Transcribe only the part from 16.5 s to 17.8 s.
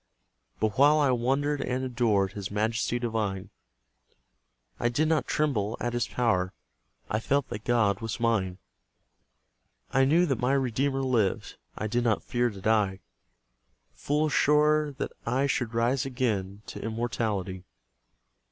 To immortality.